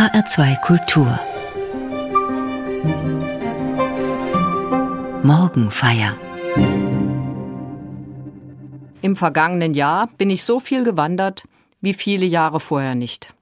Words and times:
HR2 0.00 0.58
Kultur 0.62 1.20
Morgenfeier 5.22 6.16
Im 9.02 9.14
vergangenen 9.14 9.74
Jahr 9.74 10.08
bin 10.16 10.30
ich 10.30 10.44
so 10.44 10.58
viel 10.58 10.84
gewandert 10.84 11.44
wie 11.82 11.92
viele 11.92 12.24
Jahre 12.24 12.60
vorher 12.60 12.94
nicht. 12.94 13.34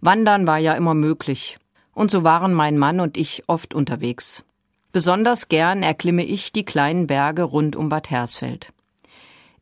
Wandern 0.00 0.48
war 0.48 0.58
ja 0.58 0.74
immer 0.74 0.94
möglich, 0.94 1.56
und 1.94 2.10
so 2.10 2.24
waren 2.24 2.52
mein 2.52 2.78
Mann 2.78 2.98
und 2.98 3.16
ich 3.16 3.44
oft 3.46 3.72
unterwegs. 3.72 4.42
Besonders 4.90 5.46
gern 5.46 5.84
erklimme 5.84 6.24
ich 6.24 6.50
die 6.50 6.64
kleinen 6.64 7.06
Berge 7.06 7.44
rund 7.44 7.76
um 7.76 7.90
Bad 7.90 8.10
Hersfeld. 8.10 8.72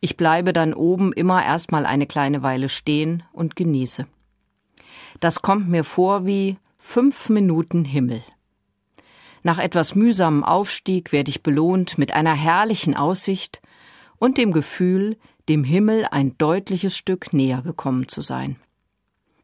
Ich 0.00 0.16
bleibe 0.16 0.54
dann 0.54 0.72
oben 0.72 1.12
immer 1.12 1.44
erstmal 1.44 1.84
eine 1.84 2.06
kleine 2.06 2.42
Weile 2.42 2.70
stehen 2.70 3.24
und 3.34 3.56
genieße. 3.56 4.06
Das 5.20 5.42
kommt 5.42 5.68
mir 5.68 5.84
vor 5.84 6.26
wie 6.26 6.58
fünf 6.80 7.28
Minuten 7.28 7.84
Himmel. 7.84 8.22
Nach 9.42 9.58
etwas 9.58 9.94
mühsamem 9.94 10.42
Aufstieg 10.42 11.12
werde 11.12 11.30
ich 11.30 11.42
belohnt 11.42 11.98
mit 11.98 12.12
einer 12.12 12.34
herrlichen 12.34 12.96
Aussicht 12.96 13.60
und 14.16 14.38
dem 14.38 14.52
Gefühl, 14.52 15.16
dem 15.48 15.64
Himmel 15.64 16.06
ein 16.10 16.36
deutliches 16.38 16.96
Stück 16.96 17.32
näher 17.32 17.60
gekommen 17.62 18.08
zu 18.08 18.22
sein. 18.22 18.56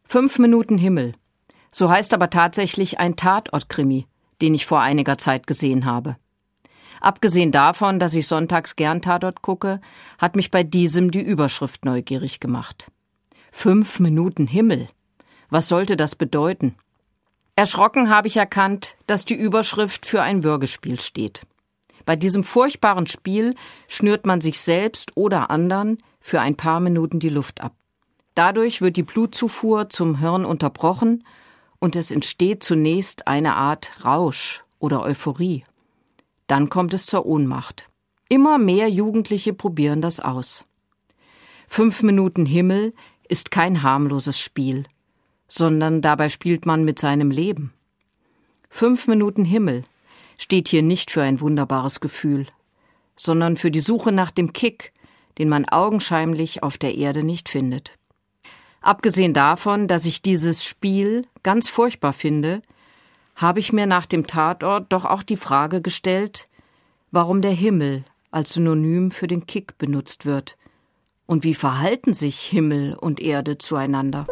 Fünf 0.05 0.39
Minuten 0.39 0.79
Himmel. 0.79 1.15
So 1.71 1.91
heißt 1.91 2.15
aber 2.15 2.31
tatsächlich 2.31 2.99
ein 2.99 3.17
Tatortkrimi, 3.17 4.07
den 4.41 4.55
ich 4.55 4.67
vor 4.67 4.81
einiger 4.81 5.19
Zeit 5.19 5.47
gesehen 5.47 5.85
habe. 5.85 6.17
Abgesehen 7.01 7.53
davon, 7.53 7.99
dass 7.99 8.15
ich 8.15 8.27
sonntags 8.27 8.77
gern 8.77 9.03
Tatort 9.03 9.43
gucke, 9.43 9.81
hat 10.19 10.37
mich 10.37 10.51
bei 10.51 10.63
diesem 10.63 11.11
die 11.11 11.23
Überschrift 11.23 11.85
neugierig 11.85 12.41
gemacht. 12.41 12.91
Fünf 13.51 14.01
Minuten 14.01 14.47
Himmel. 14.47 14.89
Was 15.51 15.69
sollte 15.69 15.97
das 15.97 16.15
bedeuten? 16.15 16.77
Erschrocken 17.57 18.09
habe 18.09 18.29
ich 18.29 18.37
erkannt, 18.37 18.97
dass 19.07 19.25
die 19.25 19.35
Überschrift 19.35 20.07
für 20.07 20.23
ein 20.23 20.45
Würgespiel 20.45 21.01
steht. 21.01 21.43
Bei 22.07 22.17
diesem 22.17 22.45
furchtbaren 22.45 23.07
Spiel 23.07 23.55
schnürt 23.89 24.25
man 24.25 24.41
sich 24.41 24.61
selbst 24.61 25.17
oder 25.17 25.51
anderen 25.51 25.99
für 26.21 26.41
ein 26.41 26.57
paar 26.57 26.81
Minuten 26.81 27.19
die 27.21 27.29
Luft 27.29 27.61
ab. 27.61 27.75
Dadurch 28.35 28.81
wird 28.81 28.97
die 28.97 29.03
Blutzufuhr 29.03 29.91
zum 29.91 30.19
Hirn 30.21 30.45
unterbrochen 30.45 31.25
und 31.81 31.97
es 31.97 32.11
entsteht 32.11 32.63
zunächst 32.63 33.27
eine 33.27 33.57
Art 33.57 34.05
Rausch 34.05 34.65
oder 34.79 35.03
Euphorie. 35.03 35.65
Dann 36.47 36.71
kommt 36.71 36.95
es 36.95 37.07
zur 37.07 37.27
Ohnmacht. 37.27 37.89
Immer 38.29 38.59
mehr 38.59 38.89
Jugendliche 38.89 39.53
probieren 39.53 40.01
das 40.01 40.21
aus. 40.21 40.65
Fünf 41.67 42.03
Minuten 42.03 42.47
Himmel 42.47 42.95
ist 43.29 43.51
kein 43.51 43.83
harmloses 43.83 44.39
Spiel 44.39 44.85
sondern 45.51 46.01
dabei 46.01 46.29
spielt 46.29 46.65
man 46.65 46.85
mit 46.85 46.99
seinem 46.99 47.31
Leben. 47.31 47.75
Fünf 48.71 49.09
Minuten 49.09 49.45
Himmel 49.45 49.85
steht 50.39 50.69
hier 50.69 50.83
nicht 50.83 51.11
für 51.11 51.23
ein 51.23 51.41
wunderbares 51.41 52.01
Gefühl, 52.01 52.47
sondern 53.17 53.57
für 53.57 53.71
die 53.71 53.81
Suche 53.81 54.13
nach 54.13 54.31
dem 54.31 54.53
Kick, 54.53 54.93
den 55.39 55.49
man 55.49 55.69
augenscheinlich 55.69 56.63
auf 56.63 56.79
der 56.79 56.95
Erde 56.95 57.25
nicht 57.25 57.49
findet. 57.49 57.99
Abgesehen 58.81 59.35
davon, 59.35 59.89
dass 59.89 60.07
ich 60.07 60.23
dieses 60.23 60.65
Spiel 60.65 61.27
ganz 61.43 61.69
furchtbar 61.69 62.13
finde, 62.13 62.63
habe 63.35 63.59
ich 63.59 63.73
mir 63.73 63.87
nach 63.87 64.07
dem 64.07 64.27
Tatort 64.27 64.93
doch 64.93 65.05
auch 65.05 65.23
die 65.23 65.37
Frage 65.37 65.83
gestellt, 65.83 66.47
warum 67.11 67.43
der 67.43 67.53
Himmel 67.53 68.05
als 68.31 68.53
Synonym 68.53 69.11
für 69.11 69.27
den 69.27 69.47
Kick 69.47 69.77
benutzt 69.79 70.25
wird 70.25 70.57
und 71.27 71.43
wie 71.43 71.55
verhalten 71.55 72.15
sich 72.15 72.41
Himmel 72.41 72.95
und 72.95 73.21
Erde 73.21 73.59
zueinander. 73.59 74.27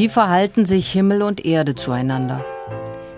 Wie 0.00 0.08
verhalten 0.08 0.64
sich 0.64 0.90
Himmel 0.90 1.20
und 1.20 1.44
Erde 1.44 1.74
zueinander? 1.74 2.42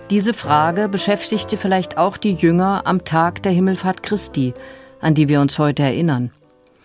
Diese 0.09 0.33
Frage 0.33 0.89
beschäftigte 0.89 1.55
vielleicht 1.55 1.97
auch 1.97 2.17
die 2.17 2.33
Jünger 2.33 2.81
am 2.83 3.05
Tag 3.05 3.41
der 3.41 3.53
Himmelfahrt 3.53 4.03
Christi, 4.03 4.53
an 4.99 5.15
die 5.15 5.29
wir 5.29 5.39
uns 5.39 5.57
heute 5.59 5.81
erinnern. 5.81 6.31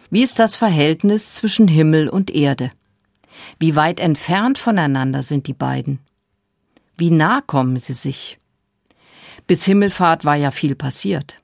Wie 0.09 0.23
ist 0.23 0.39
das 0.39 0.55
Verhältnis 0.55 1.35
zwischen 1.35 1.67
Himmel 1.67 2.09
und 2.09 2.31
Erde? 2.33 2.71
Wie 3.59 3.75
weit 3.75 3.99
entfernt 3.99 4.57
voneinander 4.57 5.25
sind 5.25 5.49
die 5.49 5.53
beiden? 5.53 5.99
Wie 6.97 7.11
nah 7.11 7.41
kommen 7.41 7.77
sie 7.81 7.95
sich? 7.95 8.39
Bis 9.49 9.65
Himmelfahrt 9.65 10.25
war 10.25 10.37
ja 10.37 10.53
viel 10.53 10.77
passiert. 10.77 11.39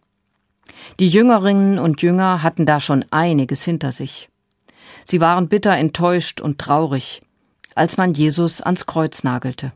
Die 1.00 1.08
Jüngerinnen 1.08 1.80
und 1.80 2.02
Jünger 2.02 2.44
hatten 2.44 2.66
da 2.66 2.78
schon 2.78 3.04
einiges 3.10 3.64
hinter 3.64 3.90
sich. 3.90 4.28
Sie 5.04 5.20
waren 5.20 5.48
bitter 5.48 5.76
enttäuscht 5.76 6.40
und 6.40 6.60
traurig, 6.60 7.20
als 7.74 7.96
man 7.96 8.14
Jesus 8.14 8.60
ans 8.60 8.86
Kreuz 8.86 9.24
nagelte. 9.24 9.72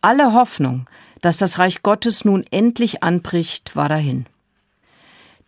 Alle 0.00 0.34
Hoffnung, 0.34 0.88
dass 1.20 1.38
das 1.38 1.58
Reich 1.58 1.82
Gottes 1.82 2.24
nun 2.24 2.44
endlich 2.50 3.02
anbricht, 3.02 3.74
war 3.76 3.88
dahin. 3.88 4.26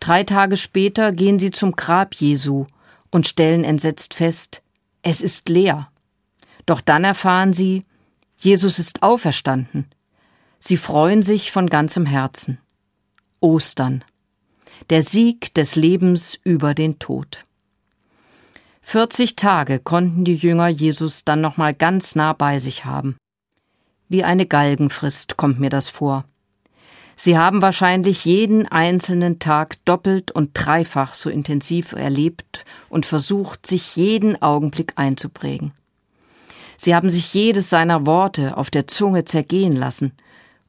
Drei 0.00 0.24
Tage 0.24 0.56
später 0.56 1.12
gehen 1.12 1.38
sie 1.38 1.50
zum 1.50 1.72
Grab 1.72 2.14
Jesu 2.14 2.66
und 3.10 3.28
stellen 3.28 3.64
entsetzt 3.64 4.14
fest, 4.14 4.62
es 5.02 5.20
ist 5.20 5.48
leer. 5.48 5.90
Doch 6.66 6.80
dann 6.80 7.04
erfahren 7.04 7.52
sie, 7.52 7.84
Jesus 8.36 8.78
ist 8.78 9.02
auferstanden. 9.02 9.86
Sie 10.58 10.76
freuen 10.76 11.22
sich 11.22 11.52
von 11.52 11.68
ganzem 11.68 12.06
Herzen. 12.06 12.58
Ostern. 13.40 14.04
Der 14.90 15.02
Sieg 15.02 15.54
des 15.54 15.76
Lebens 15.76 16.38
über 16.42 16.74
den 16.74 16.98
Tod. 16.98 17.45
40 18.88 19.34
Tage 19.34 19.80
konnten 19.80 20.24
die 20.24 20.36
Jünger 20.36 20.68
Jesus 20.68 21.24
dann 21.24 21.40
nochmal 21.40 21.74
ganz 21.74 22.14
nah 22.14 22.32
bei 22.34 22.60
sich 22.60 22.84
haben. 22.84 23.16
Wie 24.08 24.22
eine 24.22 24.46
Galgenfrist 24.46 25.36
kommt 25.36 25.58
mir 25.58 25.70
das 25.70 25.88
vor. 25.88 26.24
Sie 27.16 27.36
haben 27.36 27.62
wahrscheinlich 27.62 28.24
jeden 28.24 28.68
einzelnen 28.68 29.40
Tag 29.40 29.84
doppelt 29.86 30.30
und 30.30 30.50
dreifach 30.54 31.14
so 31.14 31.28
intensiv 31.28 31.94
erlebt 31.94 32.64
und 32.88 33.06
versucht, 33.06 33.66
sich 33.66 33.96
jeden 33.96 34.40
Augenblick 34.40 34.92
einzuprägen. 34.94 35.72
Sie 36.76 36.94
haben 36.94 37.10
sich 37.10 37.34
jedes 37.34 37.68
seiner 37.68 38.06
Worte 38.06 38.56
auf 38.56 38.70
der 38.70 38.86
Zunge 38.86 39.24
zergehen 39.24 39.74
lassen 39.74 40.12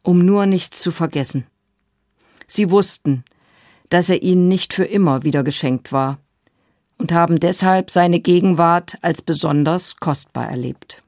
um 0.08 0.25
nur 0.25 0.46
nichts 0.46 0.81
zu 0.81 0.92
vergessen. 0.92 1.46
Sie 2.48 2.72
wussten, 2.72 3.25
dass 3.90 4.10
er 4.10 4.24
ihnen 4.24 4.48
nicht 4.48 4.74
für 4.74 4.86
immer 4.86 5.24
wieder 5.24 5.44
geschenkt 5.44 5.92
war 5.92 6.18
und 6.98 7.12
haben 7.12 7.40
deshalb 7.40 7.92
seine 7.92 8.20
Gegenwart 8.20 8.98
als 9.02 9.22
besonders 9.22 9.98
kostbar 9.98 10.50
erlebt. 10.50 11.00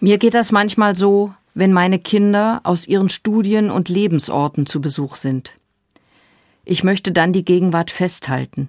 Mir 0.00 0.18
geht 0.18 0.34
das 0.34 0.52
manchmal 0.52 0.96
so, 0.96 1.34
wenn 1.54 1.72
meine 1.72 1.98
Kinder 1.98 2.60
aus 2.64 2.86
ihren 2.86 3.08
Studien 3.08 3.70
und 3.70 3.88
Lebensorten 3.88 4.66
zu 4.66 4.80
Besuch 4.80 5.16
sind. 5.16 5.54
Ich 6.64 6.82
möchte 6.82 7.12
dann 7.12 7.32
die 7.32 7.44
Gegenwart 7.44 7.90
festhalten, 7.90 8.68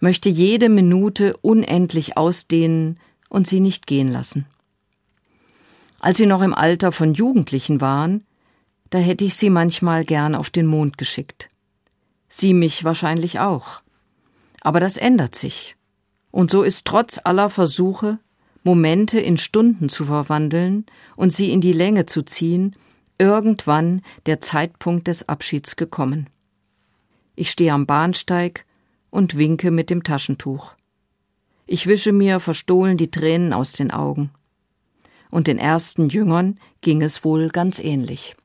möchte 0.00 0.28
jede 0.28 0.68
Minute 0.68 1.36
unendlich 1.42 2.16
ausdehnen 2.16 2.98
und 3.28 3.46
sie 3.46 3.60
nicht 3.60 3.86
gehen 3.86 4.10
lassen. 4.10 4.46
Als 6.00 6.16
sie 6.16 6.26
noch 6.26 6.42
im 6.42 6.54
Alter 6.54 6.92
von 6.92 7.14
Jugendlichen 7.14 7.80
waren, 7.80 8.24
da 8.90 8.98
hätte 8.98 9.24
ich 9.24 9.34
sie 9.34 9.50
manchmal 9.50 10.04
gern 10.04 10.34
auf 10.34 10.48
den 10.48 10.66
Mond 10.66 10.96
geschickt. 10.96 11.50
Sie 12.28 12.54
mich 12.54 12.84
wahrscheinlich 12.84 13.40
auch. 13.40 13.82
Aber 14.60 14.80
das 14.80 14.96
ändert 14.96 15.34
sich. 15.34 15.76
Und 16.30 16.50
so 16.50 16.62
ist 16.62 16.86
trotz 16.86 17.20
aller 17.22 17.50
Versuche, 17.50 18.18
Momente 18.64 19.20
in 19.20 19.38
Stunden 19.38 19.88
zu 19.88 20.04
verwandeln 20.04 20.86
und 21.16 21.32
sie 21.32 21.50
in 21.52 21.60
die 21.60 21.72
Länge 21.72 22.06
zu 22.06 22.22
ziehen, 22.22 22.72
irgendwann 23.18 24.02
der 24.26 24.40
Zeitpunkt 24.40 25.08
des 25.08 25.28
Abschieds 25.28 25.76
gekommen. 25.76 26.28
Ich 27.34 27.50
stehe 27.50 27.72
am 27.72 27.86
Bahnsteig 27.86 28.64
und 29.10 29.38
winke 29.38 29.70
mit 29.70 29.90
dem 29.90 30.02
Taschentuch. 30.02 30.74
Ich 31.66 31.86
wische 31.86 32.12
mir 32.12 32.40
verstohlen 32.40 32.96
die 32.96 33.10
Tränen 33.10 33.52
aus 33.52 33.72
den 33.72 33.90
Augen. 33.90 34.30
Und 35.30 35.46
den 35.46 35.58
ersten 35.58 36.08
Jüngern 36.08 36.58
ging 36.80 37.02
es 37.02 37.24
wohl 37.24 37.48
ganz 37.50 37.78
ähnlich. 37.78 38.36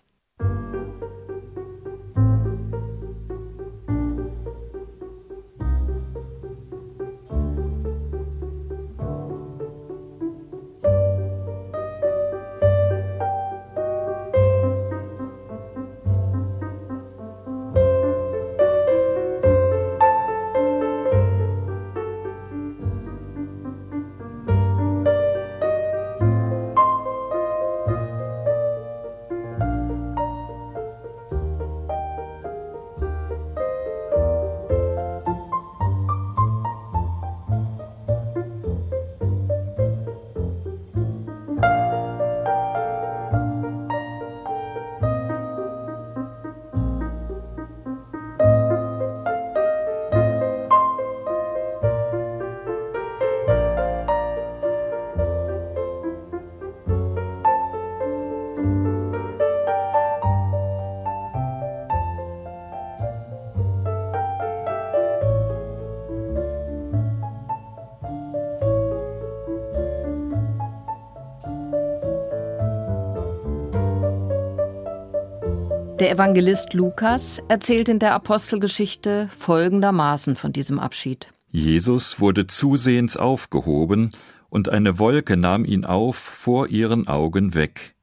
Evangelist 76.14 76.76
Lukas 76.76 77.42
erzählt 77.48 77.90
in 77.90 77.98
der 77.98 78.14
Apostelgeschichte 78.14 79.30
folgendermaßen 79.36 80.36
von 80.36 80.54
diesem 80.54 80.78
Abschied. 80.78 81.34
Jesus 81.50 82.20
wurde 82.20 82.46
zusehends 82.46 83.18
aufgehoben, 83.18 84.10
und 84.52 84.70
eine 84.70 85.00
Wolke 85.00 85.38
nahm 85.38 85.66
ihn 85.66 85.86
auf 85.86 86.16
vor 86.16 86.68
ihren 86.68 87.08
Augen 87.08 87.56
weg. 87.56 87.96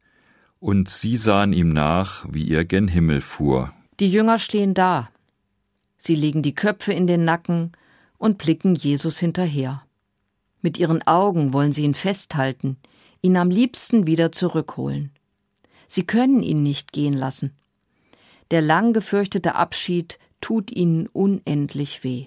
Und 0.58 0.88
sie 0.88 1.16
sahen 1.16 1.52
ihm 1.52 1.68
nach, 1.68 2.26
wie 2.28 2.50
er 2.50 2.64
gen 2.64 2.88
Himmel 2.88 3.20
fuhr. 3.20 3.72
Die 4.00 4.10
Jünger 4.10 4.40
stehen 4.40 4.74
da. 4.74 5.08
Sie 5.96 6.16
legen 6.16 6.42
die 6.42 6.56
Köpfe 6.56 6.92
in 6.92 7.06
den 7.06 7.24
Nacken 7.24 7.70
und 8.18 8.38
blicken 8.38 8.74
Jesus 8.74 9.20
hinterher. 9.20 9.84
Mit 10.62 10.78
ihren 10.78 11.06
Augen 11.06 11.52
wollen 11.52 11.70
sie 11.70 11.84
ihn 11.84 11.94
festhalten, 11.94 12.76
ihn 13.22 13.36
am 13.36 13.50
liebsten 13.50 14.08
wieder 14.08 14.32
zurückholen. 14.32 15.12
Sie 15.86 16.02
können 16.02 16.42
ihn 16.42 16.64
nicht 16.64 16.92
gehen 16.92 17.14
lassen. 17.14 17.52
Der 18.50 18.60
lang 18.62 18.92
gefürchtete 18.92 19.54
Abschied 19.54 20.18
tut 20.40 20.70
ihnen 20.70 21.06
unendlich 21.06 22.02
weh. 22.02 22.26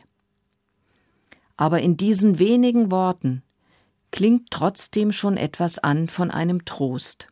Aber 1.58 1.81
in 1.81 1.98
diesen 1.98 2.40
wenigen 2.40 2.92
Worten 2.92 3.44
klingt 4.12 4.52
trotzdem 4.52 5.12
schon 5.12 5.38
etwas 5.38 5.80
an 5.80 6.08
von 6.08 6.31
einem 6.31 6.66
Trost. 6.66 7.28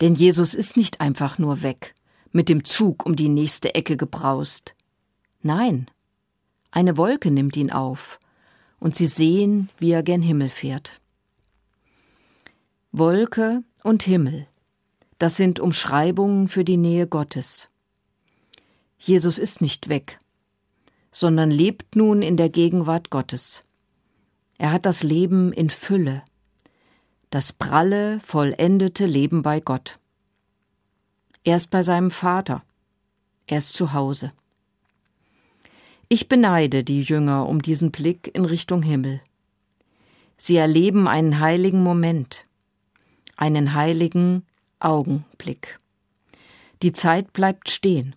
Denn 0.00 0.14
Jesus 0.14 0.54
ist 0.54 0.76
nicht 0.76 1.00
einfach 1.00 1.38
nur 1.38 1.62
weg, 1.62 1.94
mit 2.32 2.48
dem 2.48 2.64
Zug 2.64 3.04
um 3.04 3.16
die 3.16 3.28
nächste 3.28 3.74
Ecke 3.74 3.96
gebraust. 3.96 4.74
Nein, 5.42 5.90
eine 6.70 6.96
Wolke 6.96 7.30
nimmt 7.30 7.56
ihn 7.56 7.70
auf, 7.70 8.18
und 8.78 8.94
sie 8.94 9.08
sehen, 9.08 9.68
wie 9.78 9.90
er 9.90 10.02
gen 10.02 10.22
Himmel 10.22 10.48
fährt. 10.48 11.00
Wolke 12.92 13.62
und 13.82 14.02
Himmel, 14.02 14.46
das 15.20 15.36
sind 15.36 15.60
Umschreibungen 15.60 16.48
für 16.48 16.64
die 16.64 16.78
Nähe 16.78 17.06
Gottes. 17.06 17.68
Jesus 18.98 19.38
ist 19.38 19.60
nicht 19.60 19.90
weg, 19.90 20.18
sondern 21.12 21.50
lebt 21.50 21.94
nun 21.94 22.22
in 22.22 22.38
der 22.38 22.48
Gegenwart 22.48 23.10
Gottes. 23.10 23.62
Er 24.56 24.72
hat 24.72 24.86
das 24.86 25.02
Leben 25.02 25.52
in 25.52 25.68
Fülle, 25.68 26.22
das 27.28 27.52
pralle, 27.52 28.18
vollendete 28.20 29.04
Leben 29.04 29.42
bei 29.42 29.60
Gott. 29.60 29.98
Er 31.44 31.58
ist 31.58 31.70
bei 31.70 31.82
seinem 31.82 32.10
Vater, 32.10 32.62
er 33.46 33.58
ist 33.58 33.74
zu 33.74 33.92
Hause. 33.92 34.32
Ich 36.08 36.30
beneide 36.30 36.82
die 36.82 37.02
Jünger 37.02 37.46
um 37.46 37.60
diesen 37.60 37.90
Blick 37.90 38.34
in 38.34 38.46
Richtung 38.46 38.82
Himmel. 38.82 39.20
Sie 40.38 40.56
erleben 40.56 41.06
einen 41.06 41.40
heiligen 41.40 41.82
Moment, 41.82 42.46
einen 43.36 43.74
heiligen, 43.74 44.46
Augenblick. 44.80 45.78
Die 46.82 46.92
Zeit 46.92 47.32
bleibt 47.32 47.70
stehen 47.70 48.16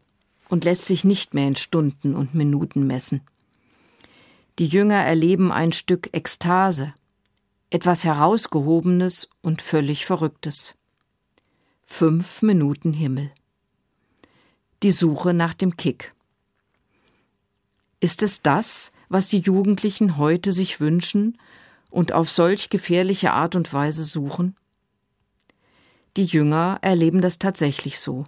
und 0.49 0.63
lässt 0.63 0.85
sich 0.85 1.03
nicht 1.03 1.33
mehr 1.33 1.47
in 1.47 1.55
Stunden 1.55 2.15
und 2.15 2.33
Minuten 2.33 2.87
messen. 2.87 3.21
Die 4.59 4.67
Jünger 4.67 5.03
erleben 5.03 5.51
ein 5.51 5.73
Stück 5.73 6.09
Ekstase, 6.13 6.93
etwas 7.69 8.03
Herausgehobenes 8.03 9.29
und 9.41 9.61
völlig 9.61 10.05
Verrücktes. 10.05 10.75
Fünf 11.81 12.41
Minuten 12.41 12.93
Himmel. 12.93 13.31
Die 14.83 14.91
Suche 14.91 15.33
nach 15.33 15.53
dem 15.53 15.75
Kick. 15.75 16.13
Ist 17.99 18.21
es 18.21 18.41
das, 18.41 18.91
was 19.09 19.27
die 19.27 19.39
Jugendlichen 19.39 20.17
heute 20.17 20.51
sich 20.51 20.79
wünschen 20.79 21.37
und 21.89 22.11
auf 22.11 22.29
solch 22.29 22.69
gefährliche 22.69 23.31
Art 23.31 23.55
und 23.55 23.73
Weise 23.73 24.05
suchen? 24.05 24.55
Die 26.15 26.25
Jünger 26.25 26.77
erleben 26.81 27.21
das 27.21 27.39
tatsächlich 27.39 27.99
so. 27.99 28.23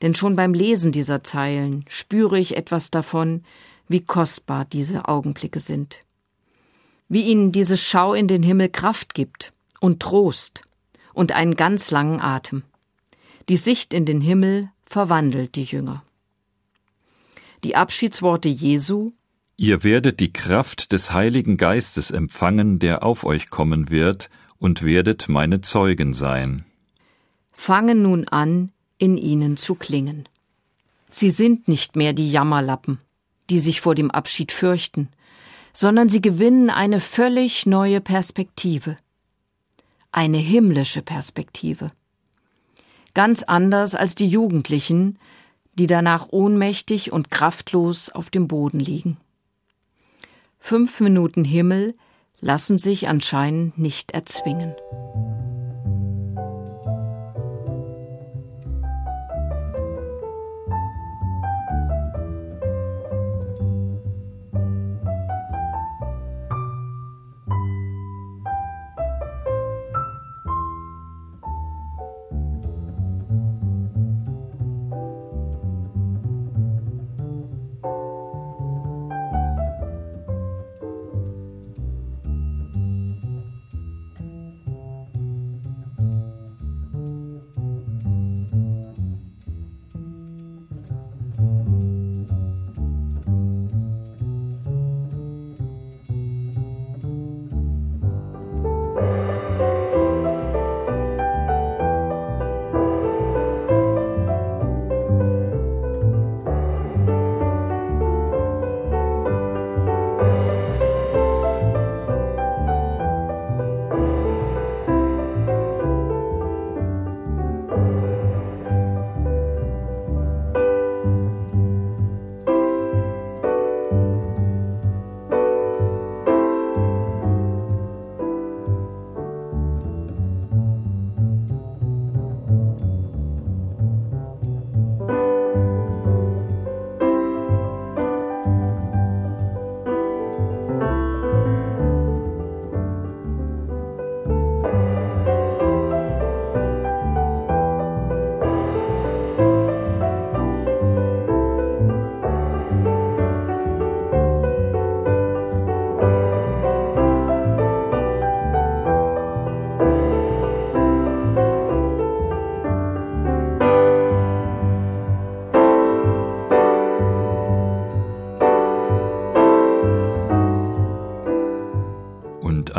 Denn 0.00 0.14
schon 0.14 0.36
beim 0.36 0.54
Lesen 0.54 0.92
dieser 0.92 1.22
Zeilen 1.22 1.84
spüre 1.88 2.38
ich 2.38 2.56
etwas 2.56 2.90
davon, 2.90 3.44
wie 3.88 4.00
kostbar 4.00 4.64
diese 4.64 5.08
Augenblicke 5.08 5.60
sind. 5.60 6.00
Wie 7.08 7.22
ihnen 7.22 7.52
diese 7.52 7.76
Schau 7.76 8.14
in 8.14 8.28
den 8.28 8.42
Himmel 8.42 8.68
Kraft 8.68 9.14
gibt 9.14 9.52
und 9.80 10.00
Trost 10.00 10.62
und 11.14 11.32
einen 11.32 11.56
ganz 11.56 11.90
langen 11.90 12.20
Atem. 12.20 12.62
Die 13.48 13.56
Sicht 13.56 13.92
in 13.92 14.06
den 14.06 14.20
Himmel 14.20 14.70
verwandelt 14.84 15.56
die 15.56 15.64
Jünger. 15.64 16.04
Die 17.64 17.76
Abschiedsworte 17.76 18.48
Jesu 18.48 19.12
Ihr 19.56 19.84
werdet 19.84 20.18
die 20.18 20.32
Kraft 20.32 20.92
des 20.92 21.12
Heiligen 21.12 21.56
Geistes 21.56 22.10
empfangen, 22.10 22.78
der 22.78 23.04
auf 23.04 23.24
euch 23.24 23.50
kommen 23.50 23.90
wird, 23.90 24.30
und 24.62 24.84
werdet 24.84 25.28
meine 25.28 25.60
Zeugen 25.60 26.14
sein. 26.14 26.64
Fangen 27.50 28.00
nun 28.00 28.28
an, 28.28 28.70
in 28.96 29.18
ihnen 29.18 29.56
zu 29.56 29.74
klingen. 29.74 30.28
Sie 31.08 31.30
sind 31.30 31.66
nicht 31.66 31.96
mehr 31.96 32.12
die 32.12 32.30
Jammerlappen, 32.30 32.98
die 33.50 33.58
sich 33.58 33.80
vor 33.80 33.96
dem 33.96 34.12
Abschied 34.12 34.52
fürchten, 34.52 35.08
sondern 35.72 36.08
sie 36.08 36.22
gewinnen 36.22 36.70
eine 36.70 37.00
völlig 37.00 37.66
neue 37.66 38.00
Perspektive, 38.00 38.96
eine 40.12 40.38
himmlische 40.38 41.02
Perspektive. 41.02 41.88
Ganz 43.14 43.42
anders 43.42 43.96
als 43.96 44.14
die 44.14 44.28
Jugendlichen, 44.28 45.18
die 45.74 45.88
danach 45.88 46.28
ohnmächtig 46.30 47.12
und 47.12 47.32
kraftlos 47.32 48.10
auf 48.10 48.30
dem 48.30 48.46
Boden 48.46 48.78
liegen. 48.78 49.16
Fünf 50.60 51.00
Minuten 51.00 51.44
Himmel 51.44 51.96
lassen 52.42 52.76
sich 52.76 53.08
anscheinend 53.08 53.78
nicht 53.78 54.10
erzwingen. 54.10 54.74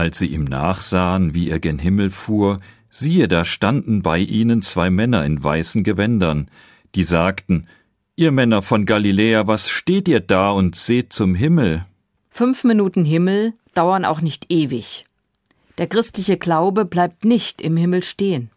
Als 0.04 0.20
sie 0.20 0.28
ihm 0.28 0.44
nachsahen, 0.44 1.34
wie 1.34 1.50
er 1.50 1.62
gen 1.62 1.80
Himmel 1.80 2.10
fuhr, 2.10 2.60
siehe, 2.90 3.30
da 3.30 3.46
standen 3.46 4.02
bei 4.02 4.20
ihnen 4.20 4.62
zwei 4.62 4.90
Männer 4.90 5.24
in 5.24 5.42
weißen 5.42 5.82
Gewändern, 5.82 6.52
die 6.94 7.06
sagten, 7.06 7.68
Ihr 8.18 8.34
Männer 8.34 8.62
von 8.62 8.86
Galiläa, 8.86 9.48
was 9.48 9.70
steht 9.70 10.10
ihr 10.10 10.20
da 10.20 10.52
und 10.52 10.76
seht 10.76 11.14
zum 11.14 11.36
Himmel? 11.36 11.86
Fünf 12.30 12.66
Minuten 12.66 13.06
Himmel 13.06 13.54
dauern 13.76 14.04
auch 14.04 14.20
nicht 14.20 14.52
ewig. 14.52 15.06
Der 15.78 15.88
christliche 15.88 16.38
Glaube 16.38 16.84
bleibt 16.84 17.24
nicht 17.24 17.62
im 17.62 17.78
Himmel 17.78 18.04
stehen. 18.04 18.52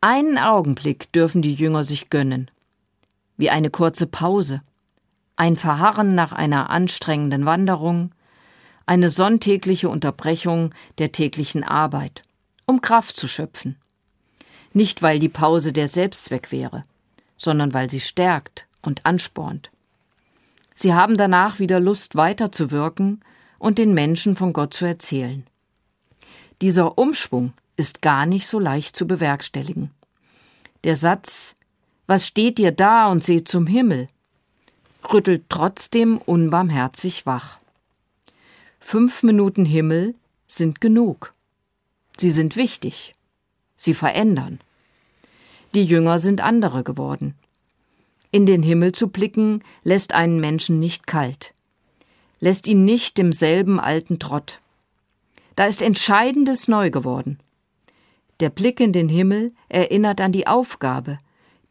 Einen 0.00 0.38
Augenblick 0.38 1.12
dürfen 1.12 1.42
die 1.42 1.54
Jünger 1.54 1.84
sich 1.84 2.08
gönnen. 2.08 2.50
Wie 3.36 3.50
eine 3.50 3.68
kurze 3.68 4.06
Pause. 4.06 4.62
Ein 5.36 5.56
Verharren 5.56 6.14
nach 6.14 6.32
einer 6.32 6.70
anstrengenden 6.70 7.44
Wanderung, 7.44 8.12
eine 8.86 9.10
sonntägliche 9.10 9.88
Unterbrechung 9.88 10.74
der 10.98 11.12
täglichen 11.12 11.64
Arbeit, 11.64 12.22
um 12.66 12.80
Kraft 12.80 13.16
zu 13.16 13.28
schöpfen. 13.28 13.76
Nicht, 14.72 15.02
weil 15.02 15.18
die 15.18 15.28
Pause 15.28 15.72
der 15.72 15.88
Selbstzweck 15.88 16.52
wäre, 16.52 16.84
sondern 17.36 17.72
weil 17.72 17.88
sie 17.90 18.00
stärkt 18.00 18.66
und 18.82 19.06
anspornt. 19.06 19.70
Sie 20.74 20.92
haben 20.92 21.16
danach 21.16 21.60
wieder 21.60 21.80
Lust 21.80 22.16
weiterzuwirken 22.16 23.20
und 23.58 23.78
den 23.78 23.94
Menschen 23.94 24.36
von 24.36 24.52
Gott 24.52 24.74
zu 24.74 24.84
erzählen. 24.84 25.46
Dieser 26.60 26.98
Umschwung 26.98 27.52
ist 27.76 28.02
gar 28.02 28.26
nicht 28.26 28.46
so 28.46 28.58
leicht 28.58 28.96
zu 28.96 29.06
bewerkstelligen. 29.06 29.90
Der 30.82 30.96
Satz 30.96 31.56
Was 32.06 32.26
steht 32.26 32.58
ihr 32.58 32.72
da 32.72 33.10
und 33.10 33.24
seht 33.24 33.48
zum 33.48 33.66
Himmel? 33.66 34.08
rüttelt 35.12 35.44
trotzdem 35.48 36.18
unbarmherzig 36.18 37.26
wach. 37.26 37.58
Fünf 38.86 39.22
Minuten 39.22 39.64
Himmel 39.64 40.14
sind 40.46 40.82
genug. 40.82 41.32
Sie 42.18 42.30
sind 42.30 42.54
wichtig. 42.54 43.14
Sie 43.76 43.94
verändern. 43.94 44.60
Die 45.74 45.84
Jünger 45.84 46.18
sind 46.18 46.42
andere 46.42 46.84
geworden. 46.84 47.34
In 48.30 48.44
den 48.44 48.62
Himmel 48.62 48.92
zu 48.92 49.08
blicken, 49.08 49.64
lässt 49.84 50.12
einen 50.12 50.38
Menschen 50.38 50.80
nicht 50.80 51.06
kalt, 51.06 51.54
lässt 52.40 52.68
ihn 52.68 52.84
nicht 52.84 53.16
demselben 53.16 53.80
alten 53.80 54.18
Trott. 54.18 54.60
Da 55.56 55.64
ist 55.64 55.80
Entscheidendes 55.80 56.68
neu 56.68 56.90
geworden. 56.90 57.40
Der 58.38 58.50
Blick 58.50 58.80
in 58.80 58.92
den 58.92 59.08
Himmel 59.08 59.54
erinnert 59.70 60.20
an 60.20 60.30
die 60.30 60.46
Aufgabe, 60.46 61.18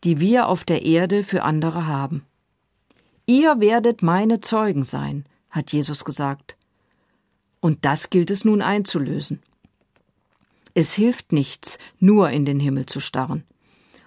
die 0.04 0.20
wir 0.20 0.48
auf 0.48 0.66
der 0.66 0.84
Erde 0.84 1.24
für 1.24 1.44
andere 1.44 1.86
haben. 1.86 2.26
Ihr 3.28 3.60
werdet 3.60 4.02
meine 4.02 4.42
Zeugen 4.42 4.84
sein, 4.84 5.26
hat 5.52 5.72
Jesus 5.72 6.06
gesagt. 6.06 6.58
Und 7.64 7.86
das 7.86 8.10
gilt 8.10 8.30
es 8.30 8.44
nun 8.44 8.62
einzulösen. 8.62 9.40
Es 10.74 10.92
hilft 10.92 11.32
nichts, 11.32 11.78
nur 11.98 12.30
in 12.30 12.44
den 12.44 12.60
Himmel 12.60 12.88
zu 12.88 13.00
starren. 13.00 13.46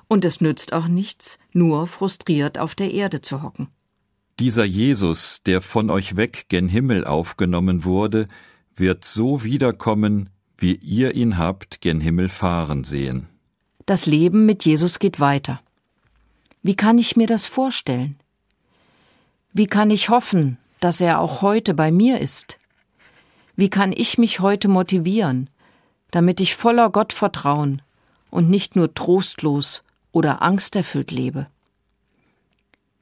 Und 0.09 0.27
es 0.27 0.43
nützt 0.43 0.75
auch 0.75 0.89
nichts, 0.89 1.39
nur 1.55 1.87
frustriert 1.87 2.59
auf 2.59 2.75
der 2.75 2.93
Erde 2.93 3.23
zu 3.23 3.43
hocken. 3.43 3.69
Dieser 4.39 4.67
Jesus, 4.67 5.41
der 5.47 5.63
von 5.63 5.89
euch 5.89 6.19
weg 6.19 6.51
gen 6.51 6.69
Himmel 6.69 7.07
aufgenommen 7.07 7.85
wurde, 7.85 8.29
wird 8.77 9.07
so 9.07 9.43
wiederkommen, 9.43 10.29
wie 10.59 10.75
ihr 10.75 11.15
ihn 11.15 11.39
habt 11.39 11.81
gen 11.81 12.03
Himmel 12.03 12.29
fahren 12.29 12.85
sehen. 12.85 13.27
Das 13.87 14.05
Leben 14.05 14.45
mit 14.45 14.67
Jesus 14.67 14.99
geht 14.99 15.19
weiter. 15.19 15.63
Wie 16.63 16.77
kann 16.77 16.99
ich 16.99 17.17
mir 17.17 17.27
das 17.27 17.47
vorstellen? 17.47 18.17
Wie 19.55 19.67
kann 19.67 19.91
ich 19.91 20.11
hoffen, 20.11 20.59
dass 20.81 21.01
er 21.01 21.21
auch 21.21 21.41
heute 21.41 21.73
bei 21.73 21.91
mir 21.91 22.21
ist? 22.21 22.59
Wie 23.57 23.71
kann 23.71 23.93
ich 23.93 24.19
mich 24.19 24.41
heute 24.41 24.69
motivieren, 24.69 25.49
damit 26.11 26.41
ich 26.41 26.55
voller 26.55 26.91
Gottvertrauen 26.91 27.81
und 28.31 28.51
nicht 28.51 28.77
nur 28.77 28.93
trostlos 28.93 29.83
oder 30.13 30.43
angsterfüllt 30.43 31.11
lebe? 31.11 31.47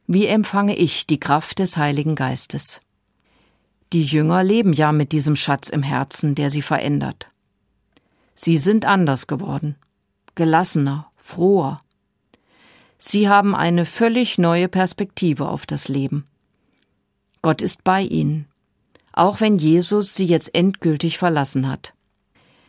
Wie 0.07 0.27
empfange 0.27 0.77
ich 0.77 1.09
die 1.09 1.19
Kraft 1.19 1.59
des 1.59 1.77
Heiligen 1.77 2.15
Geistes? 2.15 2.79
Die 3.93 4.05
Jünger 4.05 4.45
leben 4.45 4.73
ja 4.73 4.93
mit 4.93 5.11
diesem 5.11 5.35
Schatz 5.35 5.69
im 5.69 5.83
Herzen, 5.83 6.37
der 6.37 6.51
sie 6.51 6.63
verändert. 6.63 7.29
Sie 8.37 8.57
sind 8.57 8.85
anders 8.85 9.27
geworden, 9.27 9.75
gelassener, 10.37 11.11
froher. 11.17 11.81
Sie 12.97 13.29
haben 13.29 13.57
eine 13.57 13.87
völlig 13.87 14.39
neue 14.39 14.69
Perspektive 14.69 15.49
auf 15.49 15.67
das 15.67 15.89
Leben. 15.89 16.27
Gott 17.43 17.61
ist 17.61 17.83
bei 17.83 18.03
ihnen 18.03 18.47
auch 19.15 19.41
wenn 19.41 19.59
Jesus 19.59 20.15
sie 20.15 20.27
jetzt 20.27 20.55
endgültig 20.55 21.19
verlassen 21.19 21.69
hat. 21.69 21.95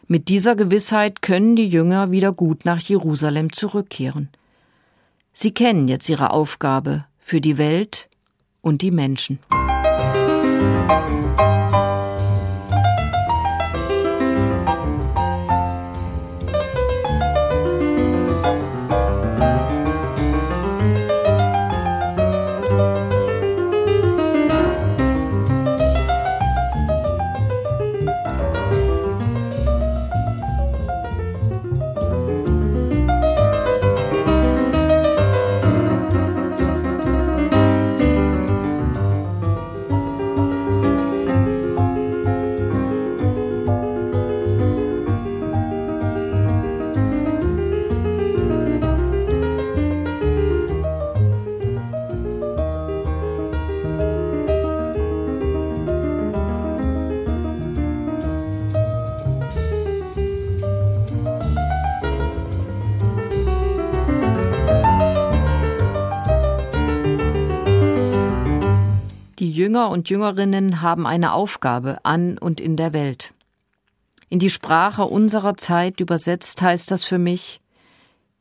Mit 0.07 0.29
dieser 0.29 0.55
Gewissheit 0.55 1.21
können 1.21 1.55
die 1.55 1.67
Jünger 1.67 2.11
wieder 2.11 2.31
gut 2.31 2.63
nach 2.63 2.79
Jerusalem 2.79 3.51
zurückkehren. 3.51 4.29
Sie 5.33 5.51
kennen 5.51 5.87
jetzt 5.87 6.07
ihre 6.07 6.31
Aufgabe 6.31 7.05
für 7.17 7.41
die 7.41 7.57
Welt 7.57 8.07
und 8.61 8.83
die 8.83 8.91
Menschen. 8.91 9.39
Jünger 69.41 69.89
und 69.89 70.09
Jüngerinnen 70.09 70.81
haben 70.81 71.05
eine 71.05 71.33
Aufgabe 71.33 72.03
an 72.03 72.37
und 72.37 72.61
in 72.61 72.77
der 72.77 72.93
Welt. 72.93 73.33
In 74.29 74.39
die 74.39 74.49
Sprache 74.49 75.05
unserer 75.05 75.57
Zeit 75.57 75.99
übersetzt 75.99 76.61
heißt 76.61 76.91
das 76.91 77.05
für 77.05 77.17
mich, 77.17 77.61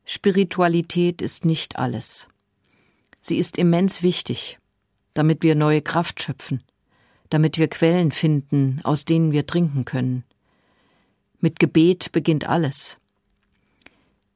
Spiritualität 0.05 1.23
ist 1.23 1.45
nicht 1.45 1.79
alles. 1.79 2.29
Sie 3.21 3.39
ist 3.39 3.59
immens 3.59 4.03
wichtig, 4.03 4.59
damit 5.15 5.43
wir 5.43 5.55
neue 5.55 5.83
Kraft 5.83 6.23
schöpfen, 6.23 6.63
damit 7.31 7.59
wir 7.59 7.69
Quellen 7.69 8.13
finden, 8.13 8.81
aus 8.85 9.05
denen 9.05 9.33
wir 9.33 9.47
trinken 9.47 9.85
können. 9.85 10.25
Mit 11.41 11.59
Gebet 11.59 12.13
beginnt 12.13 12.49
alles. 12.49 12.97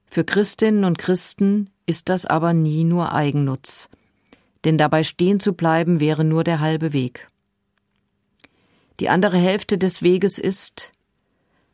Für 0.07 0.25
Christinnen 0.25 0.85
und 0.85 0.99
Christen 0.99 1.71
ist 1.87 2.09
das 2.09 2.25
aber 2.25 2.55
nie 2.55 2.85
nur 2.85 3.13
Eigennutz, 3.13 3.91
denn 4.65 4.79
dabei 4.79 5.03
stehen 5.03 5.41
zu 5.41 5.53
bleiben 5.53 6.01
wäre 6.01 6.25
nur 6.25 6.45
der 6.45 6.61
halbe 6.61 6.93
Weg. 6.93 7.27
Die 9.01 9.09
andere 9.09 9.39
Hälfte 9.39 9.79
des 9.79 10.03
Weges 10.03 10.39
ist, 10.39 10.93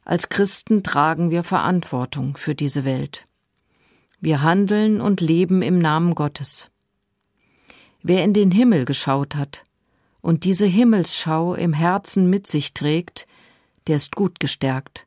als 0.04 0.28
Christen 0.28 0.82
tragen 0.82 1.30
wir 1.30 1.44
Verantwortung 1.44 2.36
für 2.36 2.54
diese 2.54 2.84
Welt. 2.84 3.24
Wir 4.20 4.42
handeln 4.42 5.00
und 5.00 5.20
leben 5.20 5.62
im 5.62 5.78
Namen 5.78 6.14
Gottes. 6.14 6.70
Wer 8.02 8.22
in 8.22 8.34
den 8.34 8.50
Himmel 8.50 8.84
geschaut 8.84 9.34
hat 9.34 9.64
und 10.20 10.44
diese 10.44 10.66
Himmelsschau 10.66 11.54
im 11.54 11.72
Herzen 11.72 12.28
mit 12.28 12.46
sich 12.46 12.74
trägt, 12.74 13.26
der 13.86 13.96
ist 13.96 14.14
gut 14.14 14.40
gestärkt 14.40 15.06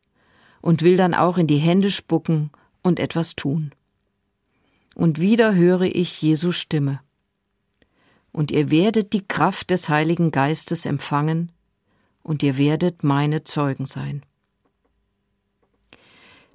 und 0.62 0.82
will 0.82 0.98
dann 0.98 1.14
auch 1.14 1.38
in 1.38 1.46
die 1.48 1.58
Hände 1.58 1.92
spucken 1.92 2.50
und 2.82 3.00
etwas 3.00 3.36
tun. 3.36 3.72
Und 4.96 5.20
wieder 5.20 5.54
höre 5.54 5.84
ich 5.84 6.22
Jesu 6.24 6.52
Stimme. 6.52 7.00
Und 8.38 8.52
ihr 8.52 8.70
werdet 8.70 9.14
die 9.14 9.28
Kraft 9.28 9.72
des 9.72 9.90
Heiligen 9.90 10.30
Geistes 10.30 10.86
empfangen, 10.86 11.52
und 12.22 12.44
ihr 12.44 12.60
werdet 12.60 13.04
meine 13.04 13.44
Zeugen 13.44 13.88
sein. 13.88 14.22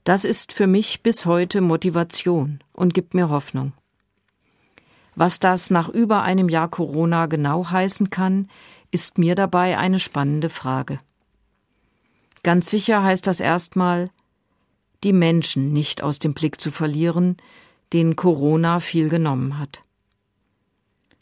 Das 0.04 0.24
ist 0.24 0.52
für 0.52 0.68
mich 0.68 1.02
bis 1.02 1.26
heute 1.26 1.60
Motivation 1.60 2.62
und 2.72 2.94
gibt 2.94 3.14
mir 3.14 3.30
Hoffnung. 3.30 3.72
Was 5.16 5.40
das 5.40 5.70
nach 5.70 5.88
über 5.88 6.22
einem 6.22 6.48
Jahr 6.48 6.68
Corona 6.68 7.26
genau 7.26 7.68
heißen 7.68 8.10
kann, 8.10 8.48
ist 8.92 9.18
mir 9.18 9.34
dabei 9.34 9.76
eine 9.76 9.98
spannende 9.98 10.50
Frage. 10.50 10.98
Ganz 12.44 12.70
sicher 12.70 13.02
heißt 13.02 13.26
das 13.26 13.40
erstmal, 13.40 14.08
die 15.02 15.12
Menschen 15.12 15.72
nicht 15.72 16.00
aus 16.00 16.20
dem 16.20 16.32
Blick 16.32 16.60
zu 16.60 16.70
verlieren, 16.70 17.38
denen 17.92 18.14
Corona 18.14 18.78
viel 18.78 19.08
genommen 19.08 19.58
hat. 19.58 19.82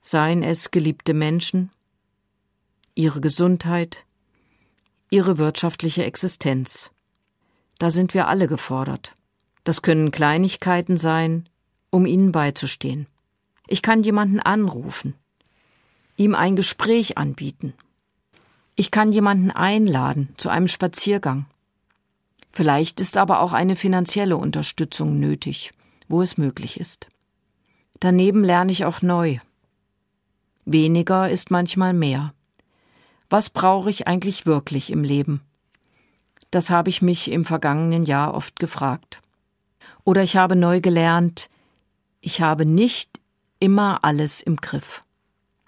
Seien 0.03 0.43
es 0.43 0.71
geliebte 0.71 1.13
Menschen, 1.13 1.71
ihre 2.95 3.21
Gesundheit, 3.21 4.05
ihre 5.11 5.39
wirtschaftliche 5.39 6.05
Existenz. 6.05 6.91
Da 7.79 7.91
sind 7.91 8.15
wir 8.15 8.29
alle 8.29 8.49
gefordert. 8.49 9.15
Das 9.65 9.83
können 9.83 10.11
Kleinigkeiten 10.11 10.97
sein, 10.97 11.49
um 11.91 12.07
ihnen 12.07 12.33
beizustehen. 12.33 13.07
Ich 13.67 13.83
kann 13.83 14.03
jemanden 14.03 14.41
anrufen, 14.41 15.15
ihm 16.17 16.35
ein 16.35 16.57
Gespräch 16.57 17.19
anbieten. 17.19 17.75
Ich 18.77 18.91
kann 18.91 19.13
jemanden 19.13 19.51
einladen 19.51 20.35
zu 20.39 20.49
einem 20.49 20.69
Spaziergang. 20.69 21.47
Vielleicht 22.51 23.01
ist 23.01 23.17
aber 23.17 23.41
auch 23.41 23.53
eine 23.53 23.77
finanzielle 23.77 24.37
Unterstützung 24.37 25.21
nötig, 25.21 25.73
wo 26.09 26.23
es 26.23 26.39
möglich 26.39 26.81
ist. 26.81 27.09
Daneben 28.01 28.43
lerne 28.43 28.73
ich 28.73 28.87
auch 28.87 29.03
neu. 29.03 29.39
Weniger 30.73 31.29
ist 31.29 31.51
manchmal 31.51 31.93
mehr. 31.93 32.33
Was 33.29 33.51
brauche 33.51 33.91
ich 33.91 34.07
eigentlich 34.07 34.47
wirklich 34.47 34.93
im 34.93 35.03
Leben? 35.03 35.41
Das 36.53 36.71
habe 36.71 36.91
ich 36.91 37.03
mich 37.03 37.29
im 37.33 37.45
vergangenen 37.45 38.05
Jahr 38.05 38.35
oft 38.35 38.61
gefragt. 38.61 39.21
Oder 40.05 40.23
ich 40.23 40.37
habe 40.37 40.55
neu 40.55 40.81
gelernt, 40.81 41.51
ich 42.21 42.41
habe 42.41 42.67
nicht 42.67 43.21
immer 43.59 44.05
alles 44.05 44.41
im 44.43 44.59
Griff. 44.59 45.03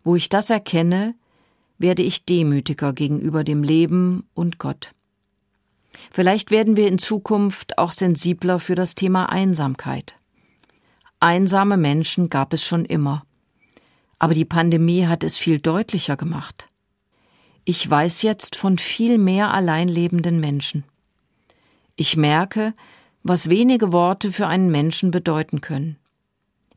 Wo 0.05 0.15
ich 0.15 0.29
das 0.29 0.51
erkenne, 0.51 1.17
werde 1.79 2.03
ich 2.03 2.25
demütiger 2.25 2.93
gegenüber 2.93 3.43
dem 3.43 3.65
Leben 3.65 4.29
und 4.35 4.59
Gott. 4.59 4.91
Vielleicht 6.13 6.53
werden 6.53 6.77
wir 6.77 6.87
in 6.87 7.01
Zukunft 7.01 7.77
auch 7.77 7.91
sensibler 7.91 8.61
für 8.61 8.77
das 8.77 8.95
Thema 8.95 9.31
Einsamkeit. 9.31 10.15
Einsame 11.19 11.77
Menschen 11.77 12.31
gab 12.31 12.53
es 12.53 12.63
schon 12.65 12.85
immer. 12.85 13.25
Aber 14.23 14.35
die 14.35 14.45
Pandemie 14.45 15.09
hat 15.09 15.25
es 15.25 15.37
viel 15.37 15.59
deutlicher 15.59 16.17
gemacht. 16.17 16.69
Ich 17.65 17.91
weiß 17.91 18.23
jetzt 18.23 18.55
von 18.55 18.79
viel 18.79 19.19
mehr 19.19 19.53
allein 19.53 19.89
lebenden 19.89 20.39
Menschen. 20.39 20.85
Ich 21.97 22.17
merke, 22.17 22.73
was 23.25 23.51
wenige 23.51 23.93
Worte 23.93 24.31
für 24.31 24.47
einen 24.47 24.71
Menschen 24.71 25.11
bedeuten 25.11 25.61
können. 25.61 25.97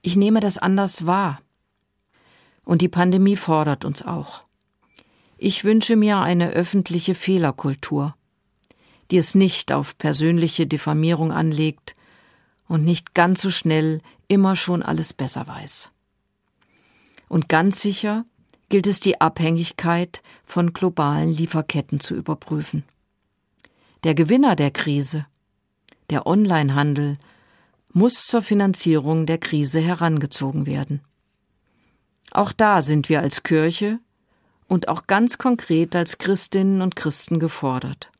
Ich 0.01 0.15
nehme 0.15 0.39
das 0.39 0.57
anders 0.57 1.05
wahr. 1.05 1.39
Und 2.63 2.81
die 2.81 2.89
Pandemie 2.89 3.35
fordert 3.35 3.85
uns 3.85 4.03
auch. 4.03 4.41
Ich 5.37 5.63
wünsche 5.63 5.95
mir 5.95 6.17
eine 6.17 6.49
öffentliche 6.49 7.13
Fehlerkultur, 7.13 8.15
die 9.11 9.17
es 9.17 9.35
nicht 9.35 9.71
auf 9.71 9.99
persönliche 9.99 10.65
Diffamierung 10.65 11.31
anlegt 11.31 11.95
und 12.67 12.83
nicht 12.83 13.13
ganz 13.13 13.43
so 13.43 13.51
schnell 13.51 14.01
immer 14.27 14.55
schon 14.55 14.81
alles 14.81 15.13
besser 15.13 15.47
weiß. 15.47 15.91
Und 17.27 17.49
ganz 17.49 17.81
sicher 17.81 18.25
gilt 18.69 18.87
es 18.87 18.99
die 18.99 19.21
Abhängigkeit 19.21 20.21
von 20.43 20.73
globalen 20.73 21.31
Lieferketten 21.31 21.99
zu 21.99 22.15
überprüfen. 22.15 22.83
Der 24.03 24.15
Gewinner 24.15 24.55
der 24.55 24.71
Krise, 24.71 25.25
der 26.09 26.27
Onlinehandel, 26.27 27.17
muss 27.91 28.27
zur 28.27 28.41
Finanzierung 28.41 29.25
der 29.25 29.37
Krise 29.37 29.79
herangezogen 29.79 30.65
werden. 30.65 31.01
Auch 32.31 32.51
da 32.51 32.81
sind 32.81 33.07
wir 33.07 33.21
als 33.21 33.43
Kirche 33.43 33.99
und 34.67 34.89
auch 34.89 35.07
ganz 35.07 35.37
konkret 35.37 35.95
als 35.95 36.17
Christinnen 36.17 36.81
und 36.81 36.95
Christen 36.95 37.39
gefordert. 37.39 38.11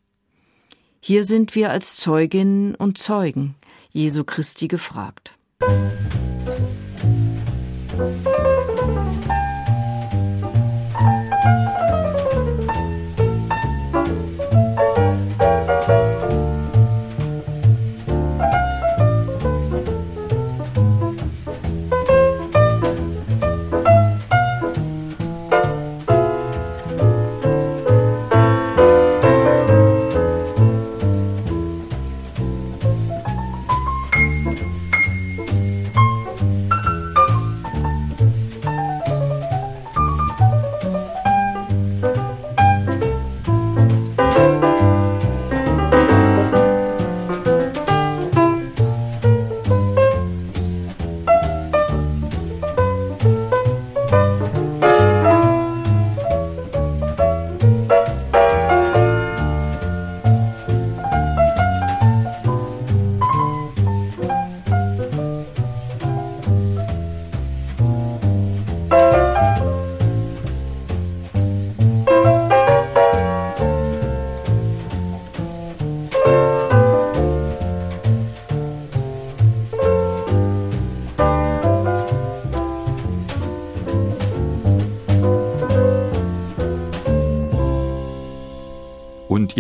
Hier 1.01 1.25
sind 1.25 1.53
wir 1.53 1.69
als 1.69 1.97
Zeuginnen 1.97 2.75
und 2.75 2.97
Zeugen 2.97 3.55
Jesu 3.91 4.23
Christi 4.23 4.67
gefragt. 4.67 5.35
Musik 7.97 8.54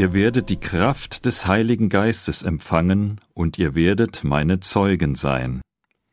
ihr 0.05 0.13
werdet 0.13 0.49
die 0.49 0.59
Kraft 0.59 1.25
des 1.25 1.47
Heiligen 1.47 1.89
Geistes 1.89 2.43
empfangen, 2.43 3.19
und 3.33 3.57
ihr 3.57 3.73
werdet 3.73 4.23
meine 4.23 4.59
Zeugen 4.59 5.15
sein. 5.15 5.61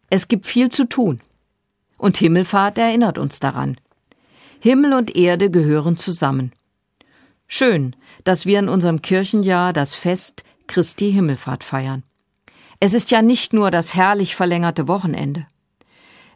Es 0.08 0.28
gibt 0.28 0.46
viel 0.46 0.70
zu 0.70 0.88
tun. 0.88 1.20
Und 1.98 2.16
Himmelfahrt 2.16 2.78
erinnert 2.78 3.18
uns 3.18 3.38
daran. 3.38 3.76
Himmel 4.60 4.94
und 4.94 5.14
Erde 5.14 5.50
gehören 5.50 5.98
zusammen. 5.98 6.52
Schön, 7.46 7.94
dass 8.24 8.46
wir 8.46 8.60
in 8.60 8.70
unserem 8.70 9.02
Kirchenjahr 9.02 9.74
das 9.74 9.94
Fest 9.94 10.42
Christi 10.68 11.12
Himmelfahrt 11.12 11.62
feiern. 11.62 12.02
Es 12.80 12.94
ist 12.94 13.10
ja 13.10 13.20
nicht 13.20 13.52
nur 13.52 13.70
das 13.70 13.94
herrlich 13.94 14.34
verlängerte 14.34 14.88
Wochenende. 14.88 15.46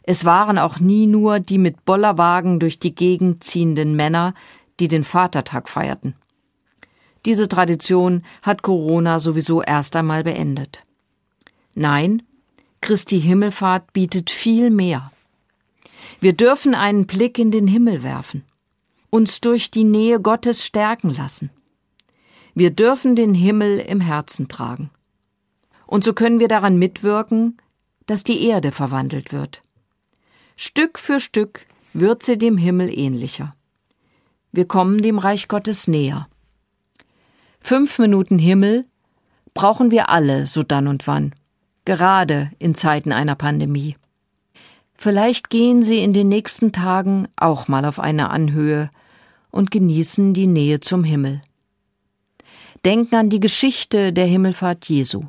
Es 0.03 0.25
waren 0.25 0.59
auch 0.59 0.79
nie 0.79 1.07
nur 1.07 1.39
die 1.39 1.57
mit 1.57 1.85
Bollerwagen 1.85 2.59
durch 2.59 2.77
die 2.77 2.93
Gegend 2.93 3.43
ziehenden 3.43 3.95
Männer, 3.95 4.35
die 4.79 4.87
den 4.87 5.03
Vatertag 5.03 5.69
feierten. 5.69 6.13
Diese 7.27 7.49
Tradition 7.49 8.23
hat 8.41 8.61
Corona 8.61 9.19
sowieso 9.19 9.61
erst 9.61 9.97
einmal 9.97 10.23
beendet. 10.23 10.85
Nein, 11.75 12.23
Christi 12.79 13.19
Himmelfahrt 13.19 13.91
bietet 13.91 14.29
viel 14.29 14.69
mehr. 14.69 15.11
Wir 16.21 16.31
dürfen 16.31 16.73
einen 16.73 17.05
Blick 17.05 17.37
in 17.37 17.51
den 17.51 17.67
Himmel 17.67 18.01
werfen, 18.01 18.45
uns 19.09 19.41
durch 19.41 19.71
die 19.71 19.83
Nähe 19.83 20.21
Gottes 20.21 20.65
stärken 20.65 21.09
lassen. 21.09 21.49
Wir 22.55 22.71
dürfen 22.71 23.17
den 23.17 23.33
Himmel 23.33 23.79
im 23.79 23.99
Herzen 23.99 24.47
tragen. 24.47 24.89
Und 25.85 26.05
so 26.05 26.13
können 26.13 26.39
wir 26.39 26.47
daran 26.47 26.77
mitwirken, 26.79 27.57
dass 28.05 28.23
die 28.23 28.41
Erde 28.45 28.71
verwandelt 28.71 29.33
wird. 29.33 29.61
Stück 30.55 30.97
für 30.97 31.19
Stück 31.19 31.65
wird 31.91 32.23
sie 32.23 32.37
dem 32.37 32.57
Himmel 32.57 32.89
ähnlicher. 32.97 33.53
Wir 34.53 34.65
kommen 34.65 35.01
dem 35.01 35.19
Reich 35.19 35.49
Gottes 35.49 35.89
näher. 35.89 36.29
Fünf 37.67 37.99
Minuten 37.99 38.39
Himmel 38.39 38.85
brauchen 39.53 39.91
wir 39.91 40.07
alle 40.07 40.45
so 40.45 40.63
dann 40.63 40.87
und 40.87 41.05
wann, 41.05 41.35
gerade 41.83 42.49
in 42.59 42.75
Zeiten 42.75 43.11
einer 43.11 43.35
Pandemie. 43.35 43.97
Vielleicht 44.95 45.49
gehen 45.49 45.83
Sie 45.83 45.97
in 45.97 46.13
den 46.13 46.29
nächsten 46.29 46.71
Tagen 46.71 47.27
auch 47.35 47.67
mal 47.67 47.83
auf 47.83 47.99
eine 47.99 48.29
Anhöhe 48.29 48.89
und 49.51 49.69
genießen 49.69 50.33
die 50.33 50.47
Nähe 50.47 50.79
zum 50.79 51.03
Himmel. 51.03 51.41
Denken 52.85 53.15
an 53.15 53.29
die 53.29 53.41
Geschichte 53.41 54.13
der 54.13 54.27
Himmelfahrt 54.27 54.85
Jesu, 54.85 55.25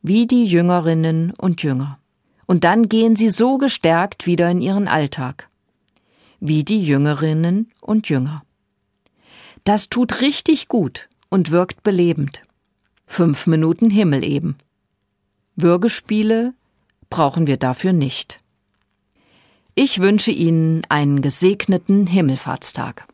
wie 0.00 0.26
die 0.26 0.46
Jüngerinnen 0.46 1.34
und 1.36 1.62
Jünger. 1.62 1.98
Und 2.46 2.64
dann 2.64 2.88
gehen 2.88 3.16
Sie 3.16 3.28
so 3.28 3.58
gestärkt 3.58 4.24
wieder 4.24 4.50
in 4.50 4.62
Ihren 4.62 4.88
Alltag, 4.88 5.50
wie 6.40 6.64
die 6.64 6.80
Jüngerinnen 6.80 7.70
und 7.82 8.08
Jünger. 8.08 8.42
Das 9.64 9.90
tut 9.90 10.22
richtig 10.22 10.68
gut 10.68 11.10
und 11.34 11.50
wirkt 11.50 11.82
belebend. 11.82 12.42
Fünf 13.06 13.48
Minuten 13.48 13.90
Himmel 13.90 14.22
eben. 14.22 14.54
Würgespiele 15.56 16.54
brauchen 17.10 17.48
wir 17.48 17.56
dafür 17.56 17.92
nicht. 17.92 18.38
Ich 19.74 20.00
wünsche 20.00 20.30
Ihnen 20.30 20.82
einen 20.88 21.22
gesegneten 21.22 22.06
Himmelfahrtstag. 22.06 23.08